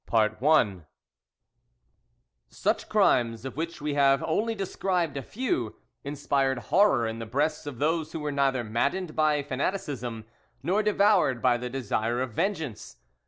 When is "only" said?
4.23-4.55